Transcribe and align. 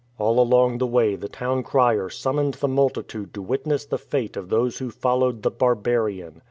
All 0.17 0.39
along 0.39 0.79
the 0.79 0.87
way 0.87 1.15
the 1.15 1.29
town 1.29 1.61
crier 1.61 2.09
summoned 2.09 2.55
the 2.55 2.67
multitude 2.67 3.35
to 3.35 3.41
witness 3.43 3.85
the 3.85 3.99
fate 3.99 4.35
of 4.35 4.49
those 4.49 4.79
who 4.79 4.89
followed 4.89 5.43
the 5.43 5.51
"barbarian". 5.51 6.39